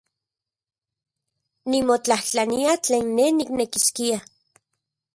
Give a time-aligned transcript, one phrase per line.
[1.69, 4.17] Nimotlajtlania tlen ne niknekiskia.